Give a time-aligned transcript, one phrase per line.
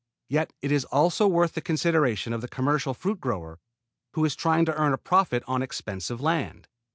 [0.29, 3.59] Yet it is also worth the consideration of the commercial fruit grower
[4.15, 6.67] who is trying to earn a profit on expensive land.